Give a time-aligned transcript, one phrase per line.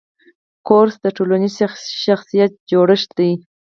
[0.67, 1.53] کورس د ټولنیز
[2.05, 3.31] شخصیت جوړښت دی.